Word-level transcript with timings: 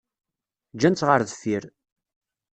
Ǧǧan-tt 0.75 1.05
ɣer 1.07 1.19
deffir. 1.27 1.63